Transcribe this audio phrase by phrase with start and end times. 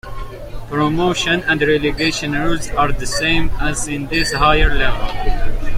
[0.67, 5.59] Promotion and relegation rules are the same as in this higher level.